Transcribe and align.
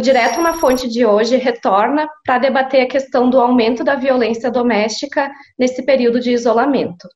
Direto 0.00 0.40
na 0.40 0.54
Fonte 0.54 0.88
de 0.88 1.04
hoje 1.04 1.36
retorna 1.36 2.08
para 2.24 2.38
debater 2.38 2.82
a 2.82 2.88
questão 2.88 3.28
do 3.28 3.38
aumento 3.38 3.84
da 3.84 3.96
violência 3.96 4.50
doméstica 4.50 5.30
nesse 5.58 5.84
período 5.84 6.18
de 6.18 6.32
isolamento. 6.32 7.06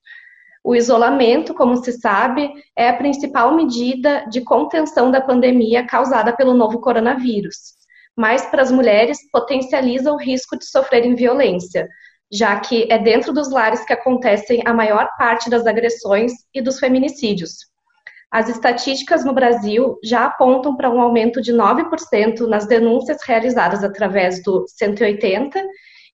O 0.63 0.77
isolamento, 0.77 1.55
como 1.55 1.77
se 1.77 1.93
sabe, 1.93 2.51
é 2.77 2.89
a 2.89 2.97
principal 2.97 3.55
medida 3.57 4.27
de 4.29 4.43
contenção 4.43 5.11
da 5.11 5.21
pandemia 5.21 5.87
causada 5.87 6.37
pelo 6.37 6.53
novo 6.53 6.79
coronavírus. 6.81 7.75
Mas 8.15 8.45
para 8.47 8.61
as 8.61 8.71
mulheres 8.71 9.19
potencializa 9.33 10.13
o 10.13 10.19
risco 10.19 10.59
de 10.59 10.67
sofrerem 10.67 11.15
violência, 11.15 11.89
já 12.31 12.59
que 12.61 12.87
é 12.91 12.99
dentro 12.99 13.33
dos 13.33 13.51
lares 13.51 13.85
que 13.85 13.95
acontecem 13.95 14.63
a 14.67 14.75
maior 14.75 15.09
parte 15.17 15.49
das 15.49 15.67
agressões 15.67 16.33
e 16.53 16.61
dos 16.61 16.79
feminicídios. 16.79 17.74
As 18.35 18.49
estatísticas 18.49 19.25
no 19.25 19.33
Brasil 19.33 19.97
já 20.03 20.25
apontam 20.25 20.77
para 20.77 20.91
um 20.91 21.01
aumento 21.01 21.41
de 21.41 21.53
9% 21.53 22.49
nas 22.49 22.67
denúncias 22.67 23.19
realizadas 23.25 23.85
através 23.85 24.43
do 24.43 24.65
180, 24.67 25.65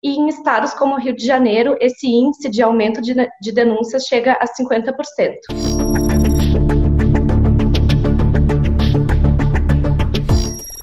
e 0.02 0.18
em 0.18 0.28
estados 0.28 0.74
como 0.74 0.98
Rio 0.98 1.16
de 1.16 1.24
Janeiro, 1.24 1.78
esse 1.80 2.06
índice 2.06 2.50
de 2.50 2.60
aumento 2.60 3.00
de, 3.00 3.14
de 3.14 3.52
denúncias 3.52 4.04
chega 4.04 4.34
a 4.34 4.44
50%. 4.44 5.34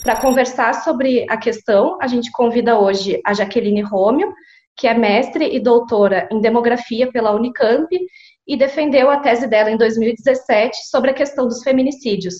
Para 0.03 0.19
conversar 0.19 0.73
sobre 0.83 1.23
a 1.30 1.38
questão, 1.38 1.99
a 2.02 2.08
gente 2.08 2.31
convida 2.31 2.80
hoje 2.80 3.22
a 3.23 3.35
Jaqueline 3.35 3.81
Rômio, 3.81 4.33
que 4.75 4.88
é 4.88 4.94
mestre 4.95 5.55
e 5.55 5.59
doutora 5.59 6.27
em 6.31 6.41
demografia 6.41 7.11
pela 7.11 7.35
Unicamp 7.35 7.88
e 8.47 8.55
defendeu 8.55 9.09
a 9.09 9.19
tese 9.19 9.47
dela 9.47 9.69
em 9.69 9.77
2017 9.77 10.88
sobre 10.89 11.11
a 11.11 11.13
questão 11.13 11.47
dos 11.47 11.61
feminicídios. 11.61 12.35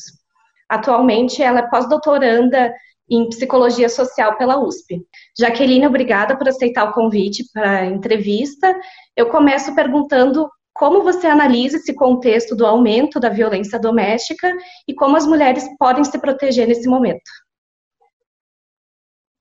Atualmente, 0.70 1.44
ela 1.44 1.60
é 1.60 1.70
pós-doutoranda 1.70 2.74
em 3.10 3.28
psicologia 3.30 3.90
social 3.90 4.38
pela 4.38 4.60
USP. 4.60 5.02
Jaqueline, 5.38 5.88
obrigada 5.88 6.38
por 6.38 6.48
aceitar 6.48 6.86
o 6.86 6.94
convite 6.94 7.44
para 7.54 7.80
a 7.80 7.86
entrevista. 7.86 8.78
Eu 9.16 9.30
começo 9.30 9.74
perguntando 9.76 10.50
como 10.74 11.04
você 11.04 11.26
analisa 11.26 11.78
esse 11.78 11.94
contexto 11.94 12.56
do 12.56 12.66
aumento 12.66 13.20
da 13.20 13.30
violência 13.30 13.80
doméstica 13.80 14.56
e 14.88 14.94
como 14.94 15.18
as 15.18 15.26
mulheres 15.26 15.66
podem 15.80 16.04
se 16.04 16.20
proteger 16.20 16.68
nesse 16.68 16.88
momento. 16.88 17.32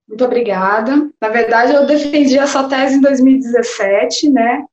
Muito 0.09 0.25
obrigada. 0.25 1.11
Na 1.21 1.29
verdade, 1.29 1.75
eu 1.75 1.85
defendi 1.85 2.39
essa 2.39 2.69
tese 2.69 2.97
em 2.97 3.01
2017, 3.01 4.31
né? 4.31 4.65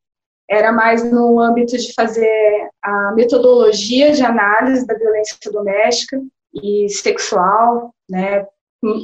Era 0.49 0.71
mais 0.71 1.09
no 1.09 1.39
âmbito 1.39 1.77
de 1.77 1.93
fazer 1.93 2.69
a 2.81 3.11
metodologia 3.13 4.11
de 4.11 4.23
análise 4.23 4.85
da 4.85 4.95
violência 4.95 5.37
doméstica 5.51 6.21
e 6.53 6.89
sexual, 6.89 7.93
né, 8.09 8.45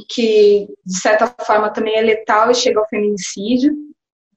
que 0.09 0.67
de 0.85 0.97
certa 0.97 1.33
forma 1.45 1.69
também 1.71 1.95
é 1.95 2.01
letal 2.01 2.51
e 2.51 2.55
chega 2.55 2.79
ao 2.79 2.87
feminicídio. 2.87 3.73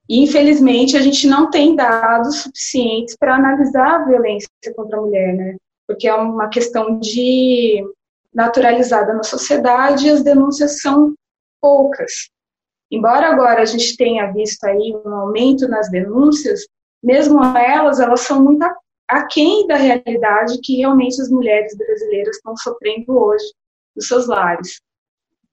E 0.09 0.23
infelizmente 0.23 0.97
a 0.97 1.01
gente 1.01 1.27
não 1.27 1.51
tem 1.51 1.75
dados 1.75 2.43
suficientes 2.43 3.17
para 3.17 3.35
analisar 3.35 3.95
a 3.95 4.05
violência 4.05 4.49
contra 4.75 4.99
a 4.99 5.01
mulher, 5.01 5.35
né? 5.35 5.57
Porque 5.87 6.09
é 6.09 6.15
uma 6.15 6.49
questão 6.49 6.99
de 6.99 7.83
naturalizada 8.33 9.13
na 9.15 9.23
sociedade 9.23 10.07
e 10.07 10.11
as 10.11 10.23
denúncias 10.23 10.81
são 10.81 11.15
poucas. 11.61 12.31
Embora 12.91 13.29
agora 13.29 13.63
a 13.63 13.65
gente 13.65 13.97
tenha 13.97 14.31
visto 14.33 14.65
aí 14.65 14.95
um 15.07 15.15
aumento 15.15 15.67
nas 15.69 15.91
denúncias, 15.91 16.67
mesmo 17.03 17.43
elas, 17.45 18.01
elas 18.01 18.21
são 18.21 18.43
muito 18.43 18.65
aquém 19.09 19.67
da 19.67 19.77
realidade 19.77 20.61
que 20.63 20.77
realmente 20.77 21.21
as 21.21 21.29
mulheres 21.29 21.77
brasileiras 21.77 22.37
estão 22.37 22.57
sofrendo 22.57 23.17
hoje 23.17 23.45
nos 23.95 24.09
seus 24.09 24.27
lares. 24.27 24.81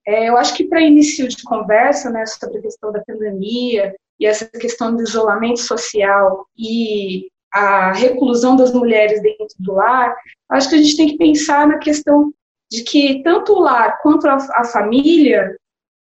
É, 0.07 0.29
eu 0.29 0.37
acho 0.37 0.55
que 0.55 0.63
para 0.63 0.81
início 0.81 1.27
de 1.27 1.43
conversa 1.43 2.09
né, 2.09 2.25
sobre 2.25 2.59
a 2.59 2.61
questão 2.61 2.91
da 2.91 3.03
pandemia 3.03 3.95
e 4.19 4.25
essa 4.25 4.45
questão 4.45 4.95
do 4.95 5.03
isolamento 5.03 5.59
social 5.59 6.45
e 6.57 7.27
a 7.53 7.91
reclusão 7.91 8.55
das 8.55 8.73
mulheres 8.73 9.21
dentro 9.21 9.47
do 9.59 9.73
lar, 9.73 10.15
acho 10.49 10.69
que 10.69 10.75
a 10.75 10.77
gente 10.77 10.95
tem 10.95 11.07
que 11.09 11.17
pensar 11.17 11.67
na 11.67 11.79
questão 11.79 12.31
de 12.71 12.83
que 12.83 13.21
tanto 13.23 13.53
o 13.53 13.59
lar 13.59 13.99
quanto 14.01 14.27
a, 14.27 14.37
a 14.53 14.63
família 14.63 15.55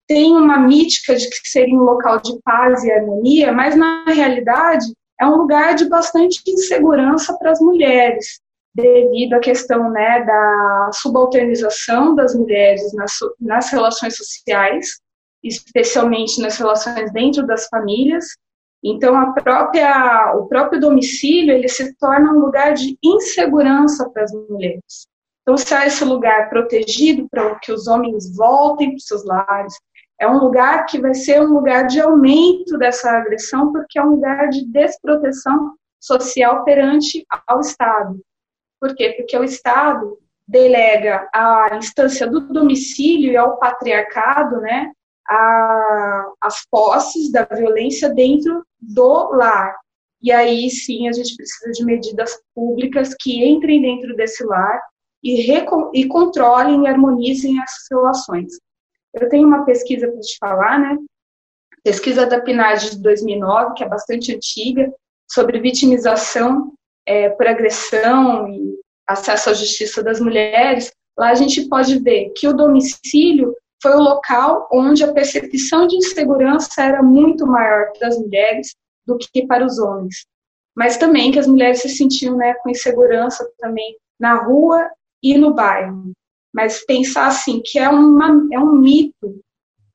tem 0.07 0.35
uma 0.35 0.59
mítica 0.59 1.15
de 1.15 1.29
que 1.29 1.49
seria 1.49 1.75
um 1.75 1.83
local 1.83 2.21
de 2.21 2.39
paz 2.43 2.83
e 2.83 2.91
harmonia, 2.91 3.53
mas 3.53 3.77
na 3.77 4.05
realidade 4.07 4.87
é 5.21 5.27
um 5.27 5.37
lugar 5.37 5.75
de 5.75 5.89
bastante 5.89 6.43
insegurança 6.47 7.37
para 7.39 7.51
as 7.51 7.61
mulheres, 7.61 8.41
devido 8.75 9.35
à 9.35 9.41
questão 9.41 9.91
né, 9.91 10.25
da 10.25 10.91
subalternização 10.93 12.15
das 12.15 12.35
mulheres 12.35 12.93
nas, 12.95 13.13
nas 13.41 13.71
relações 13.71 14.17
sociais, 14.17 15.01
especialmente 15.43 16.41
nas 16.41 16.57
relações 16.57 17.13
dentro 17.13 17.47
das 17.47 17.67
famílias. 17.67 18.25
Então, 18.83 19.17
a 19.17 19.33
própria, 19.33 20.35
o 20.37 20.47
próprio 20.47 20.81
domicílio 20.81 21.55
ele 21.55 21.69
se 21.69 21.95
torna 21.97 22.33
um 22.33 22.39
lugar 22.39 22.75
de 22.75 22.97
insegurança 23.03 24.09
para 24.11 24.23
as 24.23 24.33
mulheres. 24.33 25.09
Então, 25.43 25.57
se 25.57 25.75
há 25.75 25.87
esse 25.87 26.05
lugar 26.05 26.49
protegido 26.49 27.27
para 27.29 27.55
que 27.57 27.73
os 27.73 27.89
homens 27.89 28.37
voltem 28.37 28.91
para 28.91 28.97
os 28.97 29.07
seus 29.07 29.25
lares, 29.25 29.75
é 30.21 30.29
um 30.29 30.39
lugar 30.39 30.85
que 30.87 31.01
vai 31.01 31.15
ser 31.15 31.41
um 31.41 31.53
lugar 31.53 31.87
de 31.87 32.01
aumento 32.01 32.77
dessa 32.77 33.11
agressão, 33.11 33.73
porque 33.73 33.99
é 33.99 34.03
um 34.03 34.11
lugar 34.11 34.49
de 34.49 34.67
desproteção 34.67 35.75
social 36.01 36.65
perante 36.65 37.25
ao 37.47 37.61
Estado. 37.61 38.21
Por 38.81 38.95
quê? 38.95 39.15
Porque 39.17 39.37
o 39.37 39.45
Estado 39.45 40.19
delega 40.47 41.29
a 41.33 41.77
instância 41.77 42.27
do 42.27 42.41
domicílio 42.41 43.33
e 43.33 43.37
ao 43.37 43.59
patriarcado, 43.59 44.61
né, 44.61 44.91
a, 45.29 46.27
as 46.41 46.65
posses 46.71 47.31
da 47.31 47.45
violência 47.45 48.09
dentro 48.09 48.65
do 48.81 49.31
lar. 49.33 49.77
E 50.23 50.33
aí 50.33 50.69
sim 50.71 51.09
a 51.09 51.13
gente 51.13 51.37
precisa 51.37 51.71
de 51.71 51.85
medidas 51.85 52.41
públicas 52.55 53.15
que 53.21 53.45
entrem 53.47 53.83
dentro 53.83 54.17
desse 54.17 54.45
lar 54.45 54.81
e, 55.23 55.53
e 55.95 56.09
controlem 56.09 56.85
e 56.85 56.89
harmonizem 56.89 57.61
essas 57.63 57.85
relações. 57.91 58.53
Eu 59.15 59.29
tenho 59.29 59.47
uma 59.47 59.65
pesquisa 59.65 60.09
para 60.09 60.21
te 60.21 60.37
falar, 60.39 60.79
né? 60.79 60.97
Pesquisa 61.83 62.27
da 62.27 62.41
PNAD 62.41 62.91
de 62.91 63.03
2009, 63.03 63.75
que 63.75 63.85
é 63.85 63.89
bastante 63.89 64.35
antiga, 64.35 64.93
sobre 65.31 65.61
vitimização 65.61 66.73
é, 67.07 67.29
por 67.31 67.47
agressão 67.47 68.49
e 68.49 68.79
acesso 69.07 69.51
à 69.51 69.55
justiça 69.55 70.03
das 70.03 70.21
mulheres. 70.21 70.93
Lá 71.17 71.31
a 71.31 71.35
gente 71.35 71.69
pode 71.69 71.99
ver 72.01 72.31
que 72.37 72.47
o 72.47 72.53
domicílio 72.53 73.55
foi 73.83 73.93
o 73.93 74.01
local 74.01 74.69
onde 74.73 75.05
a 75.05 75.13
percepção 75.13 75.87
de 75.87 75.97
insegurança 75.97 76.83
era 76.83 77.03
muito 77.03 77.47
maior 77.47 77.93
para 77.99 78.09
as 78.09 78.19
mulheres 78.19 78.75
do 79.07 79.17
que 79.17 79.47
para 79.47 79.65
os 79.65 79.79
homens. 79.79 80.27
Mas 80.77 80.97
também 80.97 81.33
que 81.33 81.39
as 81.39 81.47
mulheres 81.47 81.81
se 81.81 81.89
sentiam 81.89 82.37
né, 82.37 82.55
com 82.55 82.71
insegurança 82.71 83.49
também 83.59 83.97
na 84.19 84.35
rua 84.35 84.91
e 85.23 85.37
no 85.37 85.55
bairro 85.55 86.13
mas 86.59 86.85
pensar 86.85 87.29
assim 87.29 87.63
que 87.65 87.79
é, 87.79 87.89
uma, 87.89 88.45
é 88.53 88.59
um 88.59 88.73
mito 88.73 89.41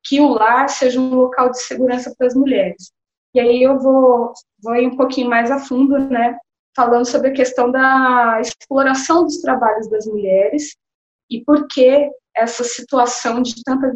que 0.02 0.22
o 0.22 0.30
lar 0.30 0.70
seja 0.70 0.98
um 0.98 1.14
local 1.14 1.50
de 1.50 1.62
segurança 1.62 2.16
para 2.18 2.28
as 2.28 2.34
mulheres. 2.34 2.90
E 3.36 3.40
aí 3.42 3.62
eu 3.62 3.78
vou, 3.78 4.32
vou 4.62 4.74
ir 4.78 4.88
um 4.88 4.96
pouquinho 4.96 5.30
mais 5.30 5.52
a 5.52 5.60
fundo, 5.60 6.00
né, 6.00 6.38
falando 6.74 7.06
sobre 7.06 7.28
a 7.28 7.34
questão 7.34 7.70
da 7.70 8.40
exploração 8.40 9.26
dos 9.26 9.42
trabalhos 9.42 9.90
das 9.90 10.06
mulheres 10.06 10.74
e 11.30 11.44
por 11.44 11.68
que 11.68 12.10
essa 12.34 12.64
situação 12.64 13.42
de 13.42 13.62
tanta 13.66 13.92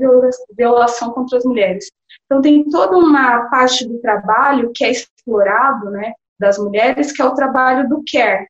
violação 0.51 1.11
contra 1.11 1.37
as 1.37 1.45
mulheres. 1.45 1.89
Então 2.25 2.41
tem 2.41 2.69
toda 2.69 2.97
uma 2.97 3.49
parte 3.49 3.87
do 3.87 3.97
trabalho 4.01 4.73
que 4.75 4.83
é 4.83 4.91
explorado, 4.91 5.89
né, 5.89 6.11
das 6.37 6.57
mulheres, 6.57 7.13
que 7.13 7.21
é 7.21 7.25
o 7.25 7.33
trabalho 7.33 7.87
do 7.87 8.03
care, 8.11 8.45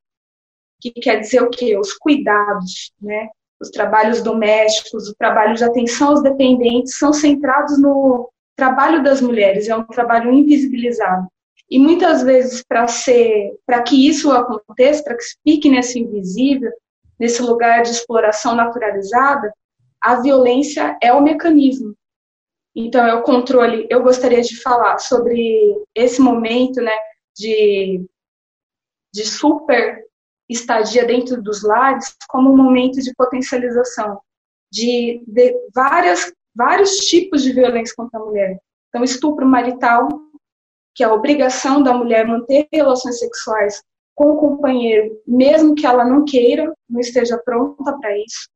que 0.81 0.91
quer 0.91 1.19
dizer 1.19 1.43
o 1.43 1.51
quê? 1.51 1.77
Os 1.77 1.93
cuidados, 1.93 2.91
né? 2.99 3.29
Os 3.59 3.69
trabalhos 3.69 4.21
domésticos, 4.21 5.09
o 5.09 5.15
trabalho 5.15 5.55
de 5.55 5.63
atenção 5.63 6.09
aos 6.09 6.23
dependentes 6.23 6.97
são 6.97 7.11
centrados 7.11 7.79
no 7.79 8.29
trabalho 8.55 9.03
das 9.03 9.21
mulheres, 9.21 9.67
é 9.67 9.75
um 9.75 9.83
trabalho 9.83 10.31
invisibilizado. 10.31 11.27
E 11.69 11.77
muitas 11.77 12.23
vezes 12.23 12.63
para 12.63 12.87
ser, 12.87 13.55
para 13.65 13.81
que 13.81 14.07
isso 14.07 14.31
aconteça, 14.31 15.03
para 15.03 15.15
que 15.15 15.23
se 15.23 15.35
fique 15.43 15.69
nesse 15.69 15.99
invisível, 15.99 16.71
nesse 17.19 17.41
lugar 17.41 17.83
de 17.83 17.89
exploração 17.89 18.55
naturalizada, 18.55 19.53
a 19.99 20.21
violência 20.21 20.97
é 21.01 21.11
o 21.11 21.21
mecanismo. 21.21 21.93
Então, 22.75 23.05
é 23.05 23.13
o 23.13 23.23
controle. 23.23 23.87
Eu 23.89 24.03
gostaria 24.03 24.41
de 24.41 24.61
falar 24.61 24.99
sobre 24.99 25.75
esse 25.95 26.21
momento, 26.21 26.79
né, 26.81 26.95
de 27.35 28.05
de 29.13 29.25
super 29.25 30.05
estadia 30.49 31.05
dentro 31.05 31.41
dos 31.41 31.63
lares 31.63 32.15
como 32.27 32.51
um 32.51 32.57
momento 32.57 33.01
de 33.01 33.13
potencialização 33.15 34.19
de, 34.71 35.23
de 35.27 35.55
várias, 35.73 36.31
vários 36.55 36.91
tipos 36.97 37.43
de 37.43 37.53
violência 37.53 37.93
contra 37.95 38.19
a 38.19 38.23
mulher. 38.23 38.59
Então, 38.89 39.03
estupro 39.03 39.45
marital, 39.45 40.07
que 40.95 41.03
é 41.03 41.07
a 41.07 41.13
obrigação 41.13 41.83
da 41.83 41.93
mulher 41.93 42.25
manter 42.25 42.67
relações 42.71 43.19
sexuais 43.19 43.81
com 44.15 44.31
o 44.31 44.37
companheiro, 44.37 45.21
mesmo 45.27 45.75
que 45.75 45.85
ela 45.85 46.03
não 46.03 46.25
queira, 46.25 46.73
não 46.89 46.99
esteja 46.99 47.37
pronta 47.37 47.95
para 47.99 48.17
isso. 48.17 48.49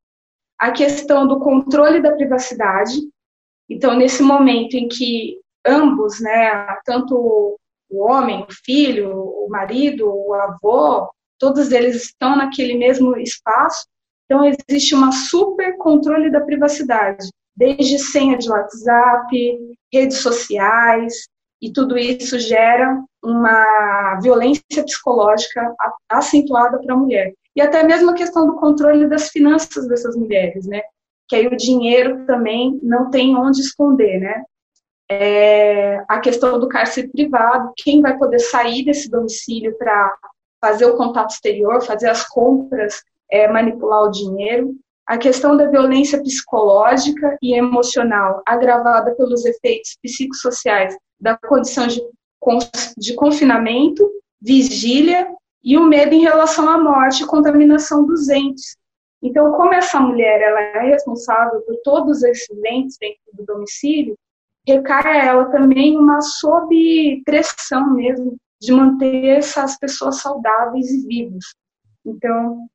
A 0.58 0.72
questão 0.72 1.28
do 1.28 1.40
controle 1.40 2.02
da 2.02 2.14
privacidade, 2.14 3.00
Então, 3.70 3.96
nesse 3.96 4.22
momento 4.22 4.74
em 4.74 4.88
que 4.88 5.40
ambos, 5.66 6.20
né, 6.20 6.68
tanto 6.84 7.58
o 7.90 8.04
homem, 8.04 8.44
o 8.44 8.54
filho, 8.66 9.16
o 9.16 9.48
marido, 9.50 10.12
o 10.12 10.34
avô, 10.34 11.10
todos 11.42 11.72
eles 11.72 11.96
estão 11.96 12.36
naquele 12.36 12.76
mesmo 12.76 13.18
espaço, 13.18 13.88
então 14.26 14.46
existe 14.46 14.94
uma 14.94 15.12
super 15.12 15.76
controle 15.78 16.32
da 16.32 16.40
privacidade, 16.40 17.28
desde 17.58 17.98
senha 17.98 18.38
de 18.38 18.48
WhatsApp, 18.48 19.58
redes 19.92 20.20
sociais, 20.20 21.28
e 21.60 21.74
tudo 21.74 21.98
isso 21.98 22.38
gera 22.40 23.04
uma 23.24 24.20
violência 24.22 24.84
psicológica 24.84 25.74
acentuada 26.08 26.80
para 26.80 26.94
a 26.94 26.98
mulher. 26.98 27.34
E 27.56 27.62
até 27.62 27.84
mesmo 27.84 28.12
a 28.12 28.16
questão 28.16 28.46
do 28.46 28.56
controle 28.56 29.08
das 29.08 29.30
finanças 29.30 29.88
dessas 29.88 30.16
mulheres, 30.16 30.66
né? 30.68 30.82
Que 31.28 31.36
aí 31.36 31.48
o 31.48 31.58
dinheiro 31.58 32.26
também 32.26 32.80
não 32.84 33.10
tem 33.10 33.36
onde 33.36 33.62
esconder, 33.62 34.20
né? 34.20 34.44
É, 35.10 36.04
a 36.08 36.20
questão 36.20 36.60
do 36.60 36.70
cárcere 36.70 37.10
privado, 37.10 37.74
quem 37.78 38.00
vai 38.00 38.18
poder 38.18 38.40
sair 38.40 38.86
desse 38.86 39.10
domicílio 39.10 39.78
para 39.78 40.16
fazer 40.62 40.86
o 40.86 40.96
contato 40.96 41.32
exterior, 41.32 41.82
fazer 41.82 42.10
as 42.10 42.24
compras, 42.28 43.02
é, 43.30 43.48
manipular 43.48 44.04
o 44.04 44.12
dinheiro. 44.12 44.76
A 45.08 45.18
questão 45.18 45.58
da 45.58 45.68
violência 45.68 46.22
psicológica 46.22 47.38
e 47.42 47.54
emocional, 47.54 48.42
agravada 48.46 49.14
pelos 49.16 49.44
efeitos 49.44 49.98
psicossociais 50.02 50.96
da 51.20 51.36
condição 51.38 51.88
de, 51.88 52.02
de 52.98 53.14
confinamento, 53.16 54.10
vigília 54.40 55.28
e 55.64 55.78
o 55.78 55.84
medo 55.84 56.14
em 56.14 56.22
relação 56.22 56.70
à 56.70 56.78
morte 56.78 57.24
e 57.24 57.28
contaminação 57.28 58.06
dos 58.06 58.30
entes. 58.30 58.78
Então, 59.22 59.52
como 59.52 59.74
essa 59.74 60.00
mulher 60.00 60.42
ela 60.42 60.62
é 60.62 60.90
responsável 60.90 61.62
por 61.62 61.76
todos 61.84 62.24
esses 62.24 62.50
entes 62.66 62.98
dentro 63.00 63.22
do 63.34 63.46
domicílio, 63.46 64.16
recai 64.68 65.06
a 65.06 65.26
ela 65.26 65.46
também 65.46 65.98
uma 65.98 66.22
sob 66.22 67.22
pressão 67.24 67.94
mesmo 67.94 68.38
de 68.62 68.72
manter 68.72 69.26
essas 69.26 69.78
pessoas 69.78 70.22
saudáveis 70.22 70.88
e 70.92 71.08
vivas. 71.08 71.46
Então, 72.06 72.68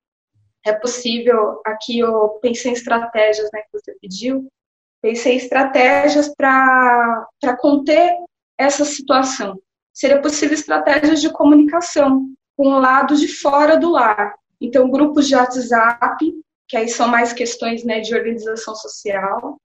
é 0.65 0.73
possível, 0.73 1.61
aqui 1.65 2.01
eu 2.01 2.31
pensei 2.43 2.73
em 2.73 2.75
estratégias 2.75 3.49
né, 3.53 3.61
que 3.63 3.73
você 3.73 3.95
pediu, 4.01 4.49
pensei 5.01 5.35
em 5.35 5.37
estratégias 5.37 6.35
para 6.35 7.29
conter 7.61 8.17
essa 8.59 8.85
situação. 8.85 9.57
Seria 9.95 10.21
possível 10.21 10.55
estratégias 10.55 11.21
de 11.21 11.33
comunicação 11.33 12.29
com 12.57 12.69
o 12.69 12.81
lado 12.81 13.17
de 13.17 13.29
fora 13.29 13.79
do 13.79 13.91
lar. 13.91 14.35
Então, 14.61 14.91
grupos 14.91 15.29
de 15.29 15.37
WhatsApp, 15.37 16.35
que 16.67 16.77
aí 16.77 16.89
são 16.89 17.07
mais 17.07 17.33
questões 17.33 17.85
né, 17.85 18.01
de 18.01 18.13
organização 18.13 18.75
social, 18.75 19.57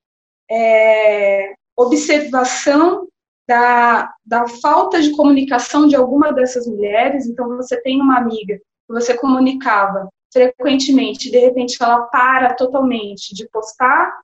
é, 0.49 1.53
observação 1.75 3.07
da, 3.51 4.13
da 4.25 4.47
falta 4.47 5.01
de 5.01 5.11
comunicação 5.11 5.85
de 5.85 5.93
alguma 5.93 6.31
dessas 6.31 6.65
mulheres. 6.65 7.25
Então, 7.25 7.49
você 7.57 7.81
tem 7.81 7.99
uma 7.99 8.17
amiga 8.17 8.55
que 8.57 8.93
você 8.93 9.13
comunicava 9.17 10.07
frequentemente, 10.31 11.29
de 11.29 11.37
repente 11.37 11.75
ela 11.81 12.03
para 12.03 12.53
totalmente 12.53 13.35
de 13.35 13.45
postar 13.49 14.21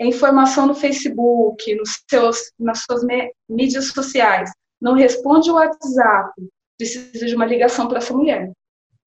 informação 0.00 0.66
no 0.66 0.74
Facebook, 0.74 1.74
nos 1.74 2.02
seus, 2.08 2.52
nas 2.58 2.80
suas 2.80 3.02
mídias 3.48 3.88
sociais, 3.88 4.50
não 4.80 4.94
responde 4.94 5.50
o 5.50 5.54
WhatsApp, 5.54 6.32
precisa 6.78 7.26
de 7.26 7.34
uma 7.36 7.44
ligação 7.44 7.86
para 7.86 7.98
essa 7.98 8.14
mulher. 8.14 8.50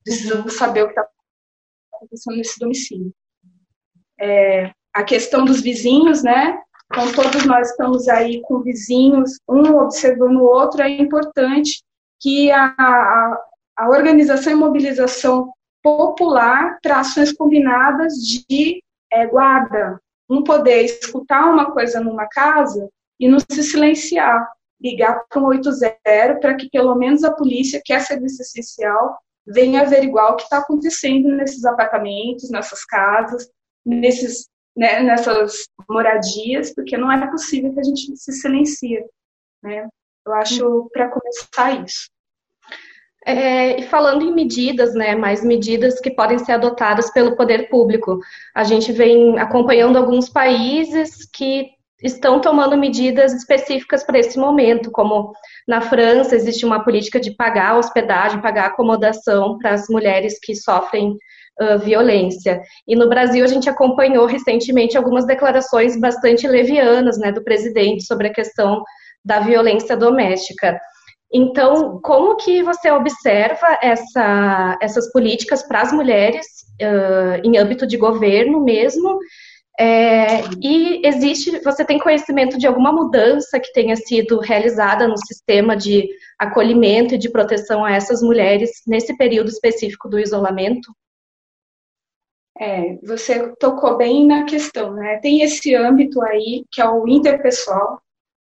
Precisa 0.04 0.40
uhum. 0.40 0.50
saber 0.50 0.84
o 0.84 0.86
que 0.86 0.92
está 0.92 1.08
acontecendo 1.94 2.38
nesse 2.38 2.60
domicílio. 2.60 3.12
É, 4.20 4.72
a 4.94 5.04
questão 5.04 5.44
dos 5.44 5.62
vizinhos, 5.62 6.24
né? 6.24 6.62
Então, 6.92 7.12
todos 7.12 7.46
nós 7.46 7.70
estamos 7.70 8.08
aí 8.08 8.42
com 8.44 8.62
vizinhos, 8.62 9.40
um 9.48 9.76
observando 9.78 10.38
o 10.38 10.46
outro. 10.46 10.82
É 10.82 10.90
importante 10.90 11.84
que 12.20 12.50
a, 12.52 12.74
a, 12.78 13.38
a 13.78 13.90
organização 13.90 14.54
e 14.54 14.56
mobilização 14.56 15.52
popular 15.84 16.80
para 16.82 17.00
ações 17.00 17.32
combinadas 17.34 18.14
de 18.14 18.82
é, 19.12 19.26
guarda, 19.26 20.00
um 20.30 20.44
poder 20.44 20.84
escutar 20.84 21.50
uma 21.50 21.72
coisa 21.72 22.00
numa 22.00 22.28
casa 22.28 22.90
e 23.20 23.28
não 23.28 23.40
se 23.40 23.64
silenciar, 23.64 24.48
ligar 24.82 25.24
para 25.30 25.42
um 25.42 25.46
80 25.46 26.40
para 26.42 26.56
que 26.56 26.70
pelo 26.70 26.96
menos 26.96 27.24
a 27.24 27.34
polícia, 27.34 27.82
que 27.84 27.94
é 27.94 28.00
serviço 28.00 28.42
essencial, 28.42 29.18
venha 29.46 29.82
averiguar 29.82 30.34
o 30.34 30.36
que 30.36 30.44
está 30.44 30.58
acontecendo 30.58 31.30
nesses 31.30 31.64
apartamentos, 31.64 32.50
nessas 32.50 32.84
casas, 32.84 33.50
nesses, 33.86 34.50
né, 34.78 35.02
nessas 35.02 35.68
moradias, 35.90 36.74
porque 36.74 36.96
não 36.96 37.12
é 37.12 37.30
possível 37.32 37.74
que 37.74 37.80
a 37.80 37.84
gente 37.84 38.16
se 38.16 38.32
silencie. 38.32 39.04
Né? 39.64 39.88
Eu 40.26 40.34
acho 40.34 40.90
para 40.94 41.10
começar 41.10 41.84
isso. 41.84 42.10
É, 43.26 43.80
e 43.80 43.84
falando 43.84 44.24
em 44.24 44.34
medidas, 44.34 44.94
né, 44.94 45.16
mais 45.16 45.44
medidas 45.44 46.00
que 46.00 46.12
podem 46.12 46.38
ser 46.38 46.54
adotadas 46.54 47.12
pelo 47.12 47.36
poder 47.36 47.68
público, 47.70 48.20
a 48.56 48.64
gente 48.64 48.92
vem 48.94 49.38
acompanhando 49.38 49.98
alguns 49.98 50.30
países 50.30 51.28
que 51.34 51.72
estão 52.02 52.40
tomando 52.40 52.78
medidas 52.78 53.34
específicas 53.34 54.04
para 54.04 54.20
esse 54.20 54.38
momento, 54.38 54.92
como 54.92 55.34
na 55.68 55.82
França 55.82 56.36
existe 56.36 56.66
uma 56.66 56.84
política 56.84 57.20
de 57.20 57.32
pagar 57.32 57.78
hospedagem, 57.78 58.42
pagar 58.42 58.68
acomodação 58.68 59.58
para 59.58 59.72
as 59.72 59.90
mulheres 59.90 60.40
que 60.40 60.56
sofrem 60.56 61.18
uh, 61.62 61.80
violência. 61.80 62.62
E 62.88 62.96
no 62.96 63.10
Brasil 63.10 63.44
a 63.44 63.48
gente 63.48 63.70
acompanhou 63.70 64.26
recentemente 64.26 64.98
algumas 64.98 65.26
declarações 65.26 66.00
bastante 66.00 66.48
levianas, 66.48 67.18
né, 67.18 67.32
do 67.32 67.44
presidente 67.44 68.06
sobre 68.06 68.28
a 68.28 68.34
questão 68.34 68.84
da 69.24 69.40
violência 69.40 69.96
doméstica. 69.96 70.80
Então, 71.34 72.00
como 72.02 72.38
que 72.38 72.64
você 72.64 72.90
observa 72.90 73.78
essa, 73.82 74.78
essas 74.82 75.12
políticas 75.12 75.62
para 75.68 75.82
as 75.82 75.92
mulheres 75.92 76.46
uh, 76.82 77.42
em 77.44 77.58
âmbito 77.58 77.86
de 77.86 77.98
governo 77.98 78.64
mesmo? 78.64 79.20
É, 79.80 80.42
e 80.64 81.06
existe, 81.06 81.60
você 81.64 81.86
tem 81.86 82.00
conhecimento 82.00 82.58
de 82.58 82.66
alguma 82.66 82.92
mudança 82.92 83.60
que 83.60 83.72
tenha 83.74 83.96
sido 83.96 84.40
realizada 84.40 85.08
no 85.08 85.18
sistema 85.18 85.78
de 85.78 86.08
acolhimento 86.40 87.14
e 87.14 87.18
de 87.18 87.30
proteção 87.30 87.86
a 87.86 87.92
essas 87.92 88.22
mulheres 88.24 88.72
nesse 88.88 89.16
período 89.18 89.50
específico 89.50 90.10
do 90.10 90.20
isolamento? 90.20 90.92
É, 92.60 92.96
você 93.04 93.54
tocou 93.60 93.98
bem 93.98 94.26
na 94.26 94.44
questão, 94.46 94.94
né? 94.94 95.18
Tem 95.18 95.42
esse 95.42 95.76
âmbito 95.76 96.22
aí 96.24 96.66
que 96.72 96.82
é 96.82 96.90
o 96.90 97.08
interpessoal, 97.08 98.02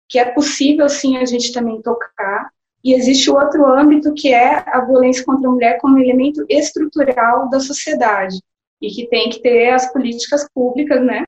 que 0.09 0.19
é 0.19 0.25
possível 0.25 0.89
sim 0.89 1.17
a 1.17 1.25
gente 1.25 1.53
também 1.53 1.83
tocar, 1.83 2.51
e 2.85 2.93
existe 2.93 3.31
o 3.31 3.35
outro 3.35 3.67
âmbito 3.67 4.13
que 4.13 4.33
é 4.33 4.63
a 4.69 4.85
violência 4.85 5.25
contra 5.25 5.49
a 5.49 5.53
mulher 5.53 5.79
como 5.81 5.99
elemento 5.99 6.45
estrutural 6.49 7.49
da 7.49 7.59
sociedade 7.59 8.39
e 8.81 8.89
que 8.89 9.09
tem 9.09 9.31
que 9.31 9.41
ter 9.41 9.71
as 9.71 9.91
políticas 9.91 10.47
públicas, 10.55 11.03
né, 11.03 11.25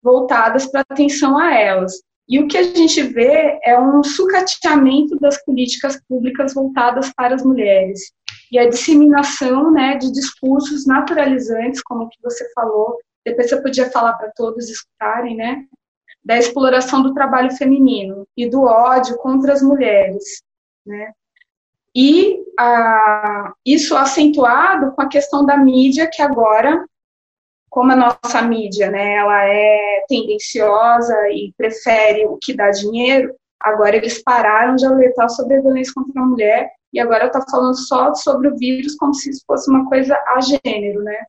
voltadas 0.00 0.66
para 0.66 0.82
atenção 0.88 1.36
a 1.36 1.52
elas. 1.54 2.00
E 2.28 2.38
o 2.38 2.46
que 2.46 2.56
a 2.56 2.62
gente 2.62 3.02
vê 3.02 3.58
é 3.62 3.78
um 3.78 4.02
sucateamento 4.02 5.18
das 5.18 5.44
políticas 5.44 6.00
públicas 6.08 6.54
voltadas 6.54 7.12
para 7.14 7.34
as 7.34 7.42
mulheres 7.42 8.12
e 8.50 8.58
a 8.58 8.68
disseminação, 8.68 9.70
né, 9.70 9.96
de 9.96 10.10
discursos 10.12 10.86
naturalizantes, 10.86 11.82
como 11.82 12.08
que 12.08 12.18
você 12.22 12.50
falou. 12.52 12.98
Depois 13.24 13.48
você 13.48 13.60
podia 13.60 13.90
falar 13.90 14.14
para 14.14 14.30
todos 14.34 14.68
escutarem, 14.68 15.36
né, 15.36 15.64
da 16.24 16.38
exploração 16.38 17.02
do 17.02 17.14
trabalho 17.14 17.50
feminino 17.56 18.26
e 18.36 18.48
do 18.48 18.62
ódio 18.62 19.16
contra 19.18 19.52
as 19.52 19.62
mulheres 19.62 20.42
né? 20.86 21.12
E 21.94 22.38
a, 22.58 23.52
isso 23.64 23.96
acentuado 23.96 24.92
com 24.92 25.02
a 25.02 25.08
questão 25.08 25.44
da 25.44 25.56
mídia, 25.56 26.08
que 26.10 26.22
agora, 26.22 26.86
como 27.70 27.92
a 27.92 27.96
nossa 27.96 28.42
mídia, 28.42 28.90
né, 28.90 29.14
ela 29.14 29.44
é 29.44 30.04
tendenciosa 30.08 31.14
e 31.30 31.52
prefere 31.56 32.26
o 32.26 32.38
que 32.40 32.54
dá 32.54 32.70
dinheiro, 32.70 33.34
agora 33.58 33.96
eles 33.96 34.22
pararam 34.22 34.76
de 34.76 34.86
alertar 34.86 35.28
sobre 35.30 35.56
a 35.56 35.60
violência 35.60 35.92
contra 35.94 36.22
a 36.22 36.26
mulher 36.26 36.70
e 36.92 37.00
agora 37.00 37.26
está 37.26 37.40
falando 37.50 37.76
só 37.76 38.14
sobre 38.14 38.48
o 38.48 38.56
vírus 38.56 38.94
como 38.96 39.14
se 39.14 39.30
isso 39.30 39.42
fosse 39.46 39.70
uma 39.70 39.88
coisa 39.88 40.16
a 40.26 40.40
gênero, 40.40 41.02
né? 41.02 41.24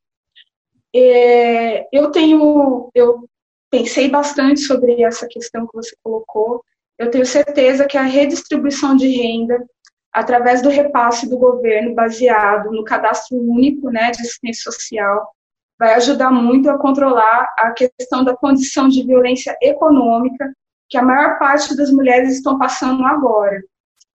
É, 0.96 1.88
eu 1.92 2.12
tenho, 2.12 2.90
eu 2.96 3.28
pensei 3.70 4.10
bastante 4.10 4.62
sobre 4.62 5.04
essa 5.04 5.28
questão 5.28 5.68
que 5.68 5.76
você 5.76 5.96
colocou 6.02 6.64
eu 6.98 7.12
tenho 7.12 7.26
certeza 7.26 7.86
que 7.86 7.98
a 7.98 8.02
redistribuição 8.02 8.96
de 8.96 9.08
renda, 9.08 9.64
através 10.12 10.62
do 10.62 10.70
repasse 10.70 11.30
do 11.30 11.38
governo 11.38 11.94
baseado 11.94 12.72
no 12.72 12.84
cadastro 12.84 13.38
único 13.38 13.92
né, 13.92 14.10
de 14.12 14.22
assistência 14.22 14.72
social, 14.72 15.32
vai 15.78 15.94
ajudar 15.94 16.32
muito 16.32 16.70
a 16.70 16.78
controlar 16.78 17.48
a 17.60 17.72
questão 17.72 18.24
da 18.24 18.36
condição 18.36 18.88
de 18.88 19.06
violência 19.06 19.56
econômica 19.62 20.52
que 20.90 20.98
a 20.98 21.04
maior 21.04 21.38
parte 21.38 21.76
das 21.78 21.92
mulheres 21.92 22.34
estão 22.34 22.58
passando 22.58 23.06
agora, 23.06 23.62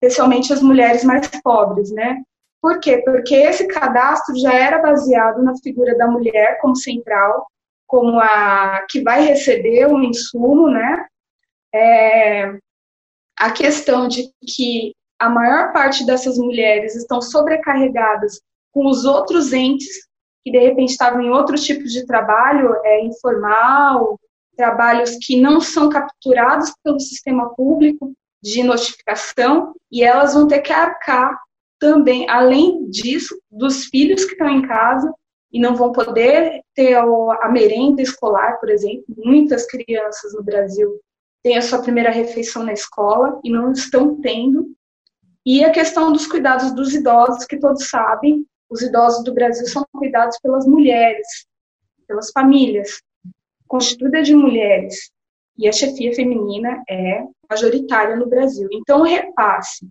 especialmente 0.03 0.53
as 0.53 0.63
mulheres 0.63 1.05
mais 1.05 1.29
pobres, 1.43 1.91
né? 1.91 2.23
Por 2.63 2.79
quê? 2.81 2.99
Porque 3.05 3.35
esse 3.35 3.67
cadastro 3.67 4.39
já 4.39 4.53
era 4.53 4.79
baseado 4.79 5.43
na 5.43 5.57
figura 5.63 5.97
da 5.97 6.07
mulher 6.07 6.59
como 6.61 6.77
central, 6.77 7.47
como 7.87 8.21
a 8.21 8.87
que 8.89 9.03
vai 9.03 9.23
receber 9.23 9.87
o 9.87 10.03
insumo, 10.03 10.69
né? 10.69 11.07
é 11.75 12.59
a 13.39 13.51
questão 13.51 14.09
de 14.09 14.31
que 14.55 14.95
a 15.19 15.29
maior 15.29 15.73
parte 15.73 16.05
dessas 16.05 16.37
mulheres 16.39 16.95
estão 16.95 17.21
sobrecarregadas 17.21 18.41
com 18.73 18.87
os 18.87 19.05
outros 19.05 19.53
entes 19.53 20.09
que 20.43 20.51
de 20.51 20.59
repente 20.59 20.91
estavam 20.91 21.21
em 21.21 21.31
outros 21.31 21.63
tipos 21.65 21.93
de 21.93 22.07
trabalho, 22.07 22.75
é, 22.85 23.05
informal, 23.05 24.19
trabalhos 24.57 25.17
que 25.21 25.41
não 25.41 25.61
são 25.61 25.89
capturados 25.89 26.73
pelo 26.83 26.99
sistema 26.99 27.55
público 27.55 28.13
de 28.43 28.63
notificação, 28.63 29.75
e 29.91 30.03
elas 30.03 30.35
vão 30.35 30.47
ter 30.47 30.61
que 30.61 30.73
arcar 30.73 31.39
também, 31.79 32.29
além 32.29 32.89
disso, 32.89 33.41
dos 33.51 33.87
filhos 33.87 34.25
que 34.25 34.33
estão 34.33 34.49
em 34.49 34.63
casa 34.63 35.13
e 35.53 35.59
não 35.59 35.75
vão 35.75 35.93
poder 35.93 36.63
ter 36.75 36.95
a 36.95 37.49
merenda 37.49 38.03
escolar, 38.03 38.59
por 38.61 38.71
exemplo. 38.71 39.05
Muitas 39.17 39.67
crianças 39.67 40.35
no 40.35 40.43
Brasil 40.43 41.01
têm 41.43 41.57
a 41.57 41.63
sua 41.63 41.83
primeira 41.83 42.11
refeição 42.11 42.63
na 42.63 42.73
escola 42.73 43.41
e 43.43 43.51
não 43.51 43.73
estão 43.73 44.21
tendo 44.21 44.75
e 45.45 45.65
a 45.65 45.71
questão 45.71 46.13
dos 46.13 46.27
cuidados 46.27 46.73
dos 46.73 46.95
idosos, 46.95 47.47
que 47.47 47.59
todos 47.59 47.89
sabem, 47.89 48.47
os 48.69 48.83
idosos 48.83 49.25
do 49.25 49.33
Brasil 49.33 49.67
são 49.67 49.85
cuidados 49.93 50.39
pelas 50.41 50.67
mulheres, 50.67 51.27
pelas 52.07 52.31
famílias, 52.31 53.01
constituída 53.67 54.23
de 54.23 54.35
mulheres. 54.35 55.11
E 55.61 55.69
a 55.69 55.73
chefia 55.73 56.15
feminina 56.15 56.83
é 56.89 57.23
majoritária 57.51 58.17
no 58.17 58.27
Brasil. 58.27 58.67
Então, 58.73 59.03
repasse, 59.03 59.87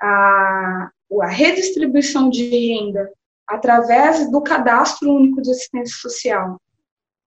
a, 0.00 0.90
a 1.20 1.26
redistribuição 1.28 2.28
de 2.28 2.44
renda 2.48 3.08
através 3.46 4.28
do 4.32 4.42
cadastro 4.42 5.14
único 5.14 5.40
de 5.40 5.52
assistência 5.52 5.96
social, 5.96 6.60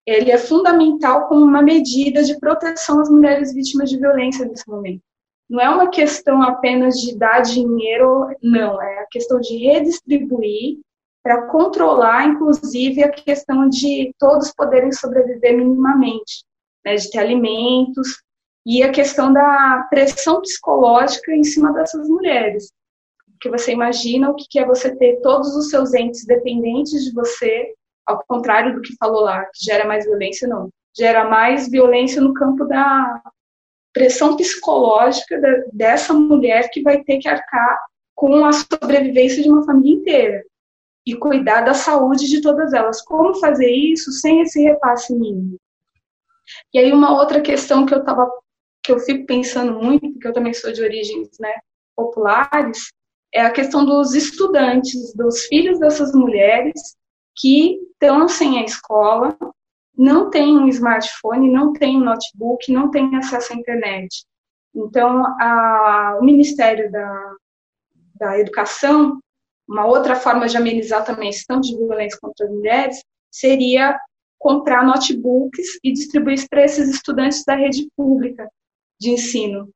ele 0.06 0.30
é 0.30 0.38
fundamental 0.38 1.30
como 1.30 1.46
uma 1.46 1.62
medida 1.62 2.22
de 2.22 2.38
proteção 2.38 3.00
às 3.00 3.10
mulheres 3.10 3.54
vítimas 3.54 3.90
de 3.90 3.98
violência 3.98 4.46
nesse 4.46 4.68
momento. 4.68 5.02
Não 5.50 5.62
é 5.62 5.70
uma 5.70 5.90
questão 5.90 6.42
apenas 6.42 6.96
de 6.96 7.18
dar 7.18 7.42
dinheiro, 7.42 8.28
não, 8.44 8.82
é 8.82 9.00
a 9.00 9.08
questão 9.10 9.40
de 9.40 9.56
redistribuir 9.58 10.80
para 11.24 11.48
controlar, 11.48 12.28
inclusive, 12.28 13.04
a 13.04 13.10
questão 13.10 13.70
de 13.70 14.14
todos 14.20 14.54
poderem 14.54 14.92
sobreviver 14.92 15.56
minimamente, 15.56 16.44
né, 16.86 16.96
de 16.96 17.10
ter 17.10 17.20
alimentos, 17.20 18.24
e 18.66 18.82
a 18.82 18.92
questão 18.92 19.32
da 19.32 19.88
pressão 19.90 20.42
psicológica 20.42 21.32
em 21.34 21.44
cima 21.44 21.72
dessas 21.74 22.08
mulheres. 22.08 22.72
Porque 23.32 23.50
você 23.50 23.74
imagina 23.74 24.30
o 24.30 24.36
que 24.36 24.58
é 24.58 24.66
você 24.66 24.96
ter 24.96 25.20
todos 25.22 25.56
os 25.56 25.70
seus 25.70 25.94
entes 25.94 26.26
dependentes 26.26 27.04
de 27.04 27.14
você, 27.14 27.74
ao 28.06 28.24
contrário 28.28 28.74
do 28.74 28.82
que 28.82 28.96
falou 28.98 29.22
lá, 29.22 29.46
que 29.46 29.64
gera 29.64 29.86
mais 29.86 30.06
violência, 30.06 30.48
não. 30.48 30.70
Gera 30.98 31.26
mais 31.26 31.70
violência 31.70 32.22
no 32.22 32.34
campo 32.34 32.66
da 32.66 33.22
pressão 33.94 34.36
psicológica 34.36 35.40
dessa 35.72 36.14
mulher 36.14 36.70
que 36.72 36.82
vai 36.82 37.04
ter 37.04 37.20
que 37.20 37.28
arcar 37.28 37.80
com 38.16 38.46
a 38.46 38.52
sobrevivência 38.52 39.44
de 39.44 39.50
uma 39.50 39.64
família 39.64 39.96
inteira 39.96 40.44
e 41.06 41.16
cuidar 41.16 41.62
da 41.62 41.74
saúde 41.74 42.28
de 42.28 42.42
todas 42.42 42.74
elas. 42.74 43.02
Como 43.02 43.36
fazer 43.36 43.70
isso 43.70 44.12
sem 44.12 44.42
esse 44.42 44.62
repasse 44.62 45.14
mínimo? 45.14 45.58
E 46.76 46.78
aí 46.78 46.92
uma 46.92 47.18
outra 47.18 47.40
questão 47.40 47.86
que 47.86 47.94
eu 47.94 48.04
tava 48.04 48.30
que 48.84 48.92
eu 48.92 49.00
fico 49.00 49.26
pensando 49.26 49.82
muito, 49.82 50.12
porque 50.12 50.28
eu 50.28 50.34
também 50.34 50.54
sou 50.54 50.74
de 50.74 50.84
origens, 50.84 51.30
né, 51.40 51.54
populares, 51.96 52.92
é 53.34 53.40
a 53.40 53.50
questão 53.50 53.86
dos 53.86 54.14
estudantes, 54.14 55.16
dos 55.16 55.46
filhos 55.46 55.80
dessas 55.80 56.14
mulheres 56.14 56.98
que 57.34 57.80
estão 57.94 58.28
sem 58.28 58.60
a 58.60 58.66
escola, 58.66 59.38
não 59.98 60.30
tem 60.30 60.58
um 60.58 60.68
smartphone, 60.68 61.50
não 61.50 61.72
tem 61.72 61.96
um 61.96 62.04
notebook, 62.04 62.70
não 62.70 62.92
tem 62.92 63.16
acesso 63.16 63.54
à 63.54 63.56
internet. 63.56 64.26
Então, 64.76 65.24
a, 65.40 66.18
o 66.20 66.26
Ministério 66.26 66.92
da, 66.92 67.36
da 68.16 68.38
Educação, 68.38 69.18
uma 69.66 69.86
outra 69.86 70.18
forma 70.18 70.46
de 70.46 70.58
amenizar 70.58 71.06
também 71.06 71.30
esse 71.30 71.48
tanto 71.48 71.70
de 71.70 71.78
violência 71.78 72.20
contra 72.22 72.46
as 72.46 72.52
mulheres, 72.52 73.02
seria 73.32 73.98
comprar 74.46 74.86
notebooks 74.86 75.80
e 75.84 75.92
distribuir 75.92 76.48
para 76.48 76.64
esses 76.64 76.88
estudantes 76.88 77.44
da 77.44 77.56
rede 77.56 77.90
pública 77.98 78.48
de 79.02 79.10
ensino. 79.10 79.72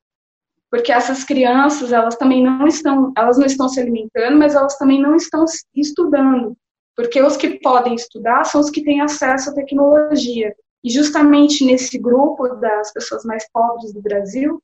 Porque 0.69 0.91
essas 0.91 1.23
crianças, 1.23 1.91
elas 1.91 2.15
também 2.15 2.43
não 2.43 2.67
estão, 2.67 3.11
elas 3.17 3.39
não 3.39 3.47
estão 3.47 3.67
se 3.67 3.79
alimentando, 3.79 4.37
mas 4.37 4.53
elas 4.53 4.77
também 4.77 5.01
não 5.01 5.15
estão 5.15 5.43
estudando. 5.75 6.55
Porque 6.95 7.19
os 7.19 7.35
que 7.35 7.59
podem 7.61 7.95
estudar 7.95 8.43
são 8.43 8.61
os 8.61 8.69
que 8.69 8.83
têm 8.83 9.01
acesso 9.01 9.49
à 9.49 9.53
tecnologia. 9.55 10.55
E 10.83 10.91
justamente 10.91 11.65
nesse 11.65 11.97
grupo 11.97 12.47
das 12.49 12.93
pessoas 12.93 13.25
mais 13.25 13.49
pobres 13.51 13.91
do 13.91 14.03
Brasil, 14.03 14.61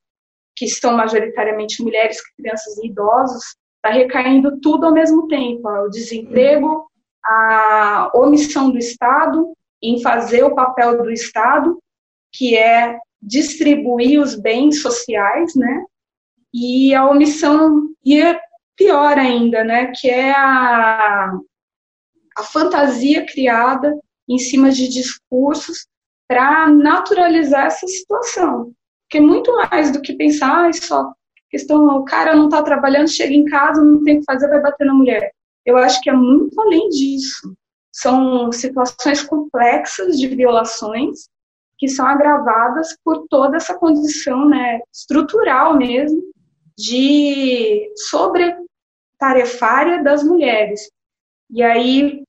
que 0.55 0.67
são 0.67 0.95
majoritariamente 0.95 1.81
mulheres, 1.81 2.21
crianças 2.35 2.77
e 2.77 2.89
idosos, 2.89 3.43
está 3.77 3.89
recaindo 3.89 4.59
tudo 4.61 4.85
ao 4.85 4.93
mesmo 4.93 5.27
tempo: 5.27 5.67
o 5.67 5.89
desemprego, 5.89 6.85
a 7.25 8.11
omissão 8.13 8.69
do 8.69 8.77
Estado 8.77 9.55
em 9.89 10.01
fazer 10.01 10.43
o 10.43 10.55
papel 10.55 11.01
do 11.01 11.11
Estado, 11.11 11.79
que 12.31 12.57
é 12.57 12.97
distribuir 13.21 14.21
os 14.21 14.35
bens 14.35 14.81
sociais, 14.81 15.55
né? 15.55 15.83
E 16.53 16.93
a 16.93 17.09
omissão, 17.09 17.89
e 18.03 18.21
é 18.21 18.39
pior 18.75 19.17
ainda, 19.17 19.63
né? 19.63 19.91
Que 19.95 20.09
é 20.09 20.31
a 20.31 21.33
a 22.37 22.43
fantasia 22.43 23.25
criada 23.25 23.97
em 24.27 24.37
cima 24.37 24.69
de 24.69 24.89
discursos 24.89 25.87
para 26.27 26.67
naturalizar 26.67 27.67
essa 27.67 27.87
situação. 27.87 28.73
Porque 29.03 29.21
muito 29.21 29.55
mais 29.55 29.91
do 29.91 30.01
que 30.01 30.13
pensar, 30.13 30.67
ah, 30.67 30.73
só 30.73 31.13
questão, 31.49 31.85
o 31.87 32.03
cara 32.03 32.35
não 32.35 32.45
está 32.45 32.61
trabalhando, 32.61 33.07
chega 33.07 33.33
em 33.33 33.45
casa, 33.45 33.81
não 33.81 34.03
tem 34.03 34.17
o 34.17 34.19
que 34.19 34.25
fazer, 34.25 34.49
vai 34.49 34.61
bater 34.61 34.85
na 34.85 34.93
mulher. 34.93 35.31
Eu 35.65 35.77
acho 35.77 36.01
que 36.01 36.09
é 36.09 36.13
muito 36.13 36.59
além 36.59 36.89
disso. 36.89 37.55
São 37.95 38.51
situações 38.51 39.23
complexas 39.23 40.19
de 40.19 40.27
violações 40.27 41.29
que 41.77 41.87
são 41.87 42.05
agravadas 42.05 42.97
por 43.01 43.25
toda 43.29 43.55
essa 43.55 43.73
condição 43.73 44.49
né, 44.49 44.81
estrutural 44.93 45.77
mesmo 45.77 46.21
de 46.77 47.89
sobretarefária 47.95 50.03
das 50.03 50.23
mulheres. 50.23 50.91
E 51.49 51.63
aí, 51.63 52.21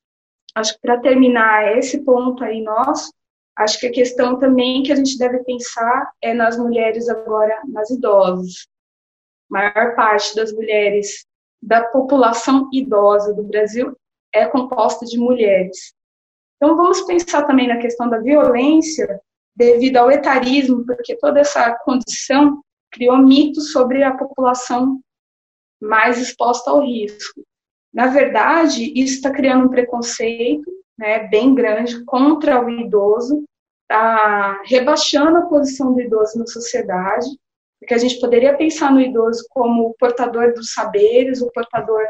acho 0.55 0.75
que 0.75 0.81
para 0.81 1.01
terminar 1.01 1.77
esse 1.77 2.05
ponto 2.05 2.45
aí 2.45 2.63
nosso, 2.63 3.13
acho 3.57 3.81
que 3.81 3.89
a 3.89 3.93
questão 3.93 4.39
também 4.39 4.85
que 4.85 4.93
a 4.93 4.97
gente 4.97 5.19
deve 5.19 5.43
pensar 5.43 6.13
é 6.23 6.33
nas 6.33 6.57
mulheres 6.57 7.09
agora, 7.09 7.61
nas 7.67 7.91
idosas. 7.91 8.69
A 9.51 9.53
maior 9.53 9.97
parte 9.97 10.33
das 10.37 10.53
mulheres 10.53 11.27
da 11.61 11.83
população 11.89 12.69
idosa 12.73 13.35
do 13.35 13.43
Brasil 13.43 13.97
é 14.37 14.47
composta 14.47 15.05
de 15.05 15.19
mulheres. 15.19 15.95
Então 16.57 16.76
vamos 16.76 17.02
pensar 17.02 17.47
também 17.47 17.69
na 17.69 17.78
questão 17.78 18.09
da 18.09 18.19
violência 18.19 19.21
devido 19.55 19.97
ao 19.97 20.11
etarismo, 20.11 20.85
porque 20.85 21.16
toda 21.16 21.40
essa 21.40 21.73
condição 21.85 22.61
criou 22.90 23.19
mitos 23.19 23.73
sobre 23.73 24.02
a 24.02 24.16
população 24.16 25.00
mais 25.81 26.19
exposta 26.19 26.71
ao 26.71 26.81
risco. 26.81 27.43
Na 27.93 28.07
verdade, 28.09 28.93
isso 28.95 29.14
está 29.14 29.31
criando 29.31 29.66
um 29.66 29.71
preconceito 29.71 30.71
né, 30.99 31.26
bem 31.28 31.55
grande 31.55 32.05
contra 32.05 32.62
o 32.62 32.71
idoso, 32.71 33.45
está 33.83 34.62
rebaixando 34.64 35.38
a 35.38 35.47
posição 35.47 35.95
do 35.95 36.00
idoso 36.00 36.38
na 36.38 36.47
sociedade, 36.47 37.26
porque 37.78 37.95
a 37.95 37.99
gente 37.99 38.19
poderia 38.19 38.57
pensar 38.57 38.90
no 38.90 39.00
idoso 39.00 39.45
como 39.50 39.88
o 39.88 39.95
portador 39.95 40.52
dos 40.55 40.73
saberes, 40.73 41.40
o 41.40 41.50
portador 41.52 42.02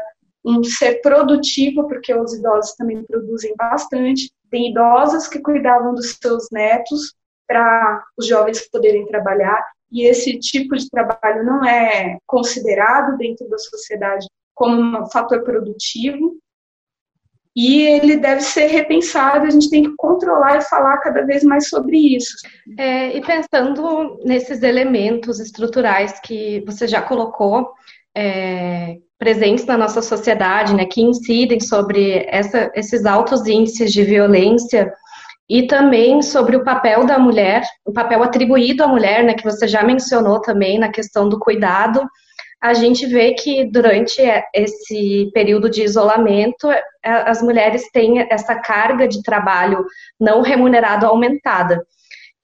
um 0.45 0.63
ser 0.63 1.01
produtivo, 1.01 1.87
porque 1.87 2.13
os 2.13 2.33
idosos 2.33 2.75
também 2.75 3.03
produzem 3.03 3.53
bastante. 3.57 4.31
Tem 4.49 4.71
idosas 4.71 5.27
que 5.27 5.39
cuidavam 5.39 5.93
dos 5.93 6.17
seus 6.21 6.47
netos 6.51 7.13
para 7.47 8.03
os 8.17 8.27
jovens 8.27 8.69
poderem 8.69 9.05
trabalhar, 9.07 9.63
e 9.91 10.05
esse 10.05 10.37
tipo 10.39 10.75
de 10.75 10.89
trabalho 10.89 11.45
não 11.45 11.63
é 11.65 12.17
considerado 12.25 13.17
dentro 13.17 13.47
da 13.49 13.57
sociedade 13.57 14.27
como 14.53 15.03
um 15.03 15.09
fator 15.09 15.43
produtivo 15.43 16.37
e 17.57 17.81
ele 17.81 18.17
deve 18.17 18.41
ser 18.41 18.67
repensado, 18.67 19.47
a 19.47 19.49
gente 19.49 19.67
tem 19.71 19.81
que 19.81 19.95
controlar 19.97 20.57
e 20.57 20.61
falar 20.61 20.97
cada 20.99 21.23
vez 21.25 21.43
mais 21.43 21.67
sobre 21.67 22.15
isso. 22.15 22.35
É, 22.77 23.17
e 23.17 23.21
pensando 23.21 24.19
nesses 24.23 24.61
elementos 24.61 25.39
estruturais 25.39 26.19
que 26.19 26.63
você 26.67 26.87
já 26.87 27.01
colocou, 27.01 27.73
é, 28.15 28.97
presentes 29.17 29.65
na 29.65 29.77
nossa 29.77 30.01
sociedade, 30.01 30.75
né, 30.75 30.85
que 30.85 31.01
incidem 31.01 31.59
sobre 31.59 32.25
essa, 32.29 32.71
esses 32.75 33.05
altos 33.05 33.45
índices 33.47 33.91
de 33.91 34.03
violência 34.03 34.93
e 35.49 35.65
também 35.65 36.21
sobre 36.21 36.55
o 36.55 36.63
papel 36.63 37.05
da 37.05 37.17
mulher, 37.17 37.63
o 37.85 37.91
papel 37.91 38.21
atribuído 38.21 38.83
à 38.83 38.87
mulher, 38.87 39.23
né, 39.23 39.33
que 39.33 39.43
você 39.43 39.67
já 39.67 39.83
mencionou 39.83 40.41
também 40.41 40.77
na 40.77 40.89
questão 40.89 41.27
do 41.27 41.39
cuidado 41.39 42.07
a 42.61 42.73
gente 42.73 43.05
vê 43.05 43.33
que 43.33 43.65
durante 43.65 44.21
esse 44.53 45.29
período 45.33 45.69
de 45.69 45.83
isolamento, 45.83 46.67
as 47.03 47.41
mulheres 47.41 47.89
têm 47.91 48.25
essa 48.31 48.55
carga 48.55 49.07
de 49.07 49.21
trabalho 49.21 49.85
não 50.19 50.41
remunerado 50.41 51.05
aumentada. 51.05 51.85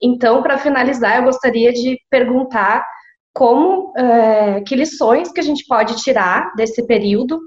Então, 0.02 0.44
para 0.44 0.58
finalizar, 0.58 1.18
eu 1.18 1.24
gostaria 1.24 1.74
de 1.74 1.98
perguntar 2.10 2.86
como, 3.34 3.92
é, 3.98 4.62
que 4.62 4.76
lições 4.76 5.32
que 5.32 5.40
a 5.40 5.44
gente 5.44 5.66
pode 5.68 6.02
tirar 6.02 6.54
desse 6.56 6.86
período 6.86 7.40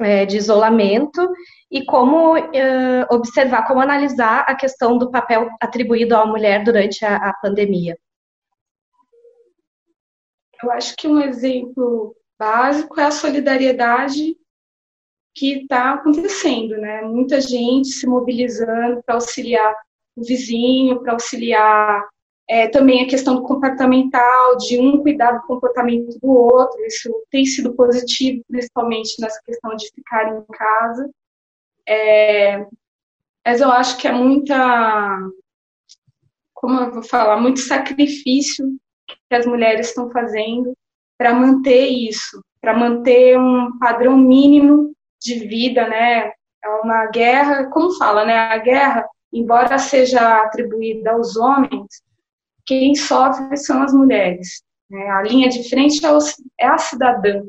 é, 0.00 0.24
de 0.24 0.38
isolamento 0.38 1.28
e 1.70 1.84
como 1.84 2.36
é, 2.36 3.06
observar, 3.10 3.66
como 3.66 3.80
analisar 3.80 4.44
a 4.48 4.54
questão 4.54 4.96
do 4.96 5.10
papel 5.10 5.48
atribuído 5.60 6.16
à 6.16 6.24
mulher 6.24 6.64
durante 6.64 7.04
a, 7.04 7.16
a 7.16 7.34
pandemia. 7.34 7.96
Eu 10.62 10.72
acho 10.72 10.94
que 10.96 11.06
um 11.06 11.20
exemplo 11.20 12.16
básico 12.38 12.98
é 12.98 13.04
a 13.04 13.10
solidariedade 13.10 14.36
que 15.36 15.62
está 15.62 15.94
acontecendo, 15.94 16.76
né? 16.78 17.02
Muita 17.02 17.40
gente 17.40 17.88
se 17.88 18.06
mobilizando 18.06 19.02
para 19.04 19.16
auxiliar 19.16 19.74
o 20.16 20.24
vizinho, 20.24 21.02
para 21.02 21.12
auxiliar 21.12 22.08
é, 22.54 22.68
também 22.68 23.02
a 23.02 23.08
questão 23.08 23.34
do 23.34 23.42
comportamental, 23.42 24.56
de 24.58 24.78
um 24.80 25.02
cuidar 25.02 25.32
do 25.32 25.42
comportamento 25.44 26.16
do 26.20 26.28
outro. 26.28 26.80
Isso 26.84 27.10
tem 27.28 27.44
sido 27.44 27.74
positivo, 27.74 28.44
principalmente 28.46 29.20
nessa 29.20 29.40
questão 29.44 29.74
de 29.74 29.88
ficar 29.92 30.28
em 30.28 30.44
casa. 30.52 31.10
É, 31.84 32.64
mas 33.44 33.60
eu 33.60 33.68
acho 33.72 33.98
que 33.98 34.06
é 34.06 34.12
muita, 34.12 35.18
como 36.54 36.78
eu 36.78 36.92
vou 36.92 37.02
falar, 37.02 37.40
muito 37.40 37.58
sacrifício 37.58 38.64
que 39.08 39.34
as 39.34 39.46
mulheres 39.46 39.88
estão 39.88 40.08
fazendo 40.12 40.74
para 41.18 41.34
manter 41.34 41.88
isso, 41.88 42.40
para 42.60 42.72
manter 42.72 43.36
um 43.36 43.76
padrão 43.80 44.16
mínimo 44.16 44.94
de 45.20 45.40
vida, 45.40 45.88
né? 45.88 46.30
É 46.62 46.68
uma 46.84 47.06
guerra, 47.06 47.68
como 47.70 47.98
fala, 47.98 48.24
né? 48.24 48.38
A 48.38 48.58
guerra, 48.58 49.08
embora 49.32 49.76
seja 49.76 50.40
atribuída 50.40 51.10
aos 51.10 51.36
homens, 51.36 52.03
quem 52.66 52.94
sofre 52.94 53.56
são 53.56 53.82
as 53.82 53.92
mulheres. 53.92 54.62
Né? 54.90 55.10
A 55.10 55.22
linha 55.22 55.48
de 55.48 55.68
frente 55.68 56.04
é, 56.04 56.08
é 56.60 56.66
a 56.66 56.78
cidadã, 56.78 57.42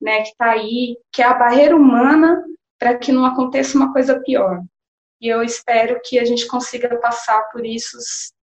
né? 0.00 0.22
Que 0.22 0.28
está 0.28 0.50
aí, 0.50 0.96
que 1.12 1.22
é 1.22 1.26
a 1.26 1.34
barreira 1.34 1.76
humana 1.76 2.44
para 2.78 2.96
que 2.96 3.12
não 3.12 3.24
aconteça 3.24 3.76
uma 3.76 3.92
coisa 3.92 4.20
pior. 4.20 4.62
E 5.20 5.28
eu 5.28 5.42
espero 5.42 6.00
que 6.04 6.18
a 6.18 6.24
gente 6.24 6.46
consiga 6.46 6.96
passar 6.98 7.40
por 7.50 7.64
isso 7.64 7.96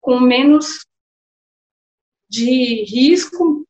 com 0.02 0.20
menos 0.20 0.86
de 2.30 2.84
risco 2.86 3.66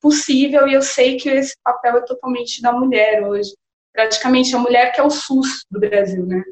possível. 0.00 0.68
E 0.68 0.74
eu 0.74 0.82
sei 0.82 1.16
que 1.16 1.28
esse 1.28 1.56
papel 1.62 1.96
é 1.98 2.00
totalmente 2.02 2.60
da 2.60 2.72
mulher 2.72 3.26
hoje 3.26 3.54
praticamente 3.94 4.54
a 4.54 4.58
mulher 4.58 4.92
que 4.92 5.00
é 5.00 5.04
o 5.04 5.08
SUS 5.08 5.64
do 5.70 5.78
Brasil, 5.78 6.26
né? 6.26 6.42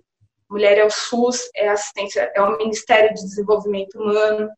Mulher 0.49 0.79
é 0.79 0.85
o 0.85 0.91
SUS, 0.91 1.51
é 1.57 1.69
assistência, 1.69 2.31
é 2.35 2.41
o 2.41 2.57
Ministério 2.57 3.13
de 3.13 3.21
Desenvolvimento 3.21 3.99
Humano. 3.99 4.49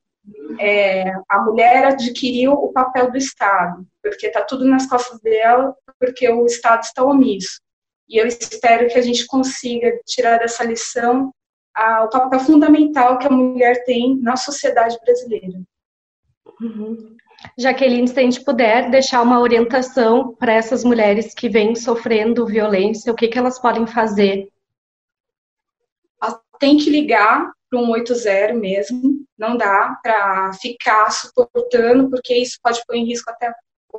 É, 0.58 1.10
a 1.28 1.42
mulher 1.42 1.84
adquiriu 1.84 2.52
o 2.52 2.72
papel 2.72 3.10
do 3.10 3.18
Estado, 3.18 3.86
porque 4.02 4.26
está 4.26 4.42
tudo 4.42 4.64
nas 4.64 4.86
costas 4.86 5.20
dela, 5.20 5.74
porque 5.98 6.28
o 6.28 6.46
Estado 6.46 6.82
está 6.82 7.04
omisso. 7.04 7.60
E 8.08 8.18
eu 8.18 8.26
espero 8.26 8.88
que 8.88 8.98
a 8.98 9.02
gente 9.02 9.26
consiga 9.26 9.98
tirar 10.06 10.38
dessa 10.38 10.64
lição 10.64 11.32
a, 11.74 12.04
o 12.04 12.08
papel 12.08 12.40
fundamental 12.40 13.18
que 13.18 13.26
a 13.26 13.30
mulher 13.30 13.84
tem 13.84 14.18
na 14.20 14.36
sociedade 14.36 14.98
brasileira. 15.04 15.60
Uhum. 16.60 17.16
Jaqueline, 17.58 18.08
se 18.08 18.18
a 18.18 18.22
gente 18.22 18.44
puder 18.44 18.90
deixar 18.90 19.20
uma 19.22 19.40
orientação 19.40 20.34
para 20.34 20.52
essas 20.52 20.84
mulheres 20.84 21.34
que 21.34 21.48
vêm 21.48 21.74
sofrendo 21.74 22.46
violência, 22.46 23.12
o 23.12 23.16
que, 23.16 23.28
que 23.28 23.38
elas 23.38 23.58
podem 23.58 23.86
fazer? 23.86 24.48
Tem 26.58 26.78
que 26.78 26.88
ligar 26.88 27.52
para 27.68 27.80
um 27.80 27.90
80 27.90 28.54
mesmo, 28.54 29.13
não 29.38 29.56
dá 29.56 29.98
para 30.02 30.52
ficar 30.54 31.10
suportando, 31.10 32.08
porque 32.08 32.34
isso 32.36 32.58
pode 32.62 32.80
pôr 32.86 32.96
em 32.96 33.06
risco 33.06 33.30
até 33.30 33.52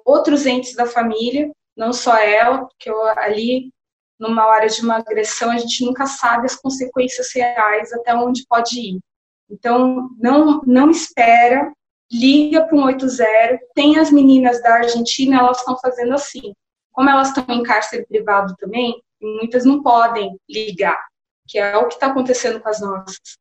outros 0.06 0.46
entes 0.46 0.76
da 0.76 0.86
família, 0.86 1.52
não 1.76 1.92
só 1.92 2.18
ela, 2.18 2.66
porque 2.66 2.90
eu, 2.90 3.02
ali, 3.18 3.72
numa 4.20 4.46
hora 4.48 4.68
de 4.68 4.82
uma 4.82 4.98
agressão, 4.98 5.52
a 5.52 5.58
gente 5.58 5.86
nunca 5.86 6.06
sabe 6.06 6.46
as 6.46 6.56
consequências 6.56 7.28
reais, 7.34 7.92
até 7.94 8.16
onde 8.16 8.46
pode 8.48 8.80
ir. 8.80 9.00
Então, 9.50 10.10
não, 10.18 10.62
não 10.66 10.90
espera 10.90 11.72
liga 12.12 12.66
para 12.66 12.76
um 12.76 12.86
80. 12.86 13.60
Tem 13.74 13.98
as 13.98 14.12
meninas 14.12 14.62
da 14.62 14.76
Argentina, 14.76 15.40
elas 15.40 15.60
estão 15.60 15.78
fazendo 15.78 16.14
assim. 16.14 16.54
Como 16.92 17.10
elas 17.10 17.30
estão 17.30 17.46
em 17.54 17.64
cárcere 17.64 18.06
privado 18.06 18.56
também, 18.58 19.02
muitas 19.22 19.66
não 19.66 19.84
podem 19.84 20.38
ligar, 20.50 20.98
que 21.48 21.60
é 21.60 21.76
o 21.78 21.88
que 21.88 21.96
está 21.96 22.08
acontecendo 22.08 22.60
com 22.62 22.70
as 22.70 22.80
nossas. 22.80 23.38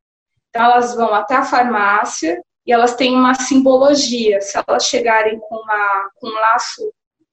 Então, 0.54 0.66
elas 0.66 0.94
vão 0.94 1.12
até 1.12 1.34
a 1.34 1.44
farmácia 1.44 2.40
e 2.64 2.72
elas 2.72 2.94
têm 2.94 3.12
uma 3.12 3.34
simbologia. 3.34 4.40
Se 4.40 4.56
elas 4.56 4.84
chegarem 4.84 5.40
com, 5.40 5.56
uma, 5.56 6.10
com 6.14 6.28
um 6.28 6.32
laço, 6.32 6.92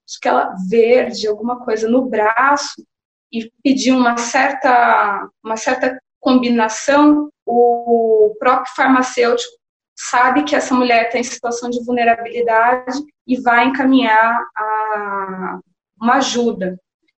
acho 0.09 0.19
que 0.19 0.27
ela 0.27 0.55
verde, 0.67 1.27
alguma 1.27 1.63
coisa 1.63 1.87
no 1.87 2.03
braço, 2.05 2.83
e 3.31 3.51
pedir 3.63 3.91
uma 3.91 4.17
certa, 4.17 5.29
uma 5.43 5.55
certa 5.55 5.99
combinação, 6.19 7.29
o 7.45 8.35
próprio 8.39 8.73
farmacêutico 8.75 9.53
sabe 9.95 10.43
que 10.43 10.55
essa 10.55 10.73
mulher 10.73 11.05
está 11.05 11.19
em 11.19 11.23
situação 11.23 11.69
de 11.69 11.83
vulnerabilidade 11.85 12.99
e 13.27 13.39
vai 13.39 13.67
encaminhar 13.67 14.43
a, 14.57 15.59
uma 16.01 16.15
ajuda. 16.15 16.75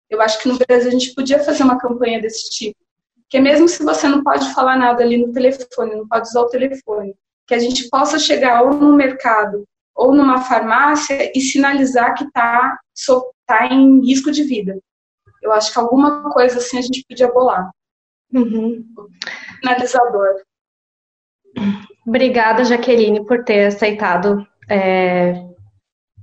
Eu 0.10 0.22
acho 0.22 0.38
que 0.42 0.50
no 0.50 0.60
Brasil 0.60 0.90
a 0.90 0.92
gente 0.92 1.14
podia 1.16 1.40
fazer 1.40 1.64
uma 1.64 1.80
campanha 1.80 2.22
desse 2.22 2.50
tipo. 2.50 2.83
Que 3.34 3.40
mesmo 3.40 3.68
se 3.68 3.84
você 3.84 4.08
não 4.08 4.24
pode 4.24 4.54
falar 4.54 4.78
nada 4.78 5.04
ali 5.04 5.18
no 5.18 5.34
telefone, 5.34 5.96
não 5.96 6.08
pode 6.08 6.28
usar 6.28 6.42
o 6.42 6.50
telefone, 6.50 7.16
que 7.48 7.56
a 7.56 7.58
gente 7.58 7.90
possa 7.90 8.20
chegar 8.20 8.62
ou 8.62 8.76
no 8.76 8.94
mercado 8.94 9.64
ou 9.96 10.14
numa 10.14 10.44
farmácia 10.44 11.32
e 11.36 11.42
sinalizar 11.42 12.14
que 12.14 12.26
está 12.26 12.78
tá 13.48 13.66
em 13.66 14.06
risco 14.06 14.30
de 14.30 14.44
vida. 14.44 14.78
Eu 15.42 15.52
acho 15.52 15.74
que 15.74 15.80
alguma 15.80 16.32
coisa 16.32 16.60
assim 16.60 16.78
a 16.78 16.82
gente 16.84 17.04
podia 17.10 17.28
bolar. 17.32 17.72
Uhum. 18.32 18.86
Sinalizador. 19.60 20.44
Obrigada, 22.06 22.64
Jaqueline, 22.64 23.26
por 23.26 23.44
ter 23.44 23.66
aceitado 23.66 24.48
é, 24.70 25.44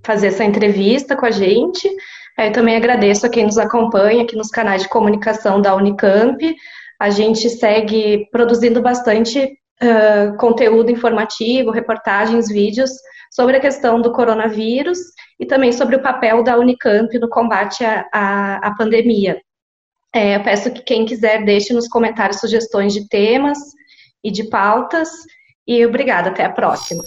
fazer 0.06 0.28
essa 0.28 0.44
entrevista 0.44 1.16
com 1.16 1.26
a 1.26 1.32
gente. 1.32 1.90
É, 2.38 2.46
eu 2.46 2.52
também 2.52 2.76
agradeço 2.76 3.26
a 3.26 3.28
quem 3.28 3.46
nos 3.46 3.58
acompanha 3.58 4.22
aqui 4.22 4.36
nos 4.36 4.48
canais 4.48 4.82
de 4.82 4.88
comunicação 4.88 5.60
da 5.60 5.74
Unicamp. 5.74 6.56
A 7.00 7.08
gente 7.08 7.48
segue 7.48 8.28
produzindo 8.30 8.82
bastante 8.82 9.42
uh, 9.82 10.36
conteúdo 10.36 10.90
informativo, 10.90 11.70
reportagens, 11.70 12.48
vídeos 12.48 12.90
sobre 13.30 13.56
a 13.56 13.60
questão 13.60 14.02
do 14.02 14.12
coronavírus 14.12 14.98
e 15.38 15.46
também 15.46 15.72
sobre 15.72 15.96
o 15.96 16.02
papel 16.02 16.44
da 16.44 16.58
Unicamp 16.58 17.18
no 17.18 17.30
combate 17.30 17.82
à, 17.84 18.74
pandemia. 18.76 19.40
É, 20.14 20.36
eu 20.36 20.42
peço 20.42 20.70
que 20.72 20.82
quem 20.82 21.06
quiser 21.06 21.44
deixe 21.44 21.72
nos 21.72 21.88
comentários 21.88 22.40
sugestões 22.40 22.92
de 22.92 23.08
temas 23.08 23.58
e 24.22 24.30
de 24.30 24.44
pautas. 24.50 25.08
E 25.66 25.86
obrigada, 25.86 26.28
até 26.28 26.44
a 26.44 26.50
próxima. 26.50 27.02